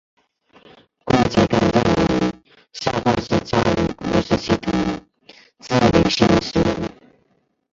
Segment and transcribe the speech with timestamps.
[1.05, 2.33] 顾颉刚认为的
[2.73, 4.73] 少昊氏加入古史系统
[5.59, 6.09] 自刘歆
[6.41, 6.91] 始。